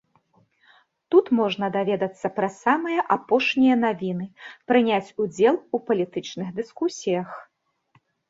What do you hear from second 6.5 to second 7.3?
дыскусіях.